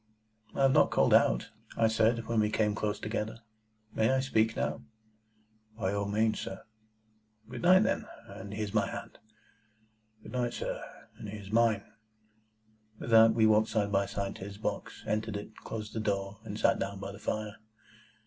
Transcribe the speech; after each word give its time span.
"I 0.55 0.63
have 0.63 0.71
not 0.71 0.89
called 0.89 1.13
out," 1.13 1.51
I 1.77 1.87
said, 1.87 2.25
when 2.25 2.39
we 2.39 2.49
came 2.49 2.73
close 2.73 2.99
together; 2.99 3.43
"may 3.93 4.09
I 4.11 4.19
speak 4.19 4.55
now?" 4.55 4.81
"By 5.77 5.93
all 5.93 6.07
means, 6.07 6.39
sir." 6.39 6.63
"Good 7.47 7.61
night, 7.61 7.83
then, 7.83 8.07
and 8.25 8.51
here's 8.51 8.73
my 8.73 8.87
hand." 8.89 9.19
"Good 10.23 10.31
night, 10.31 10.53
sir, 10.53 10.83
and 11.19 11.29
here's 11.29 11.51
mine." 11.51 11.83
With 12.97 13.11
that 13.11 13.35
we 13.35 13.45
walked 13.45 13.67
side 13.67 13.91
by 13.91 14.07
side 14.07 14.37
to 14.37 14.43
his 14.45 14.57
box, 14.57 15.03
entered 15.05 15.37
it, 15.37 15.55
closed 15.57 15.93
the 15.93 15.99
door, 15.99 16.39
and 16.43 16.57
sat 16.57 16.79
down 16.79 16.99
by 16.99 17.11
the 17.11 17.19
fire. 17.19 17.57